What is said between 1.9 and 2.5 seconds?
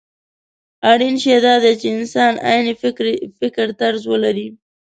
انسان